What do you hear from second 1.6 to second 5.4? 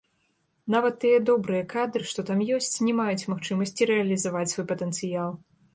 кадры, што там ёсць, не маюць магчымасці рэалізаваць свой патэнцыял.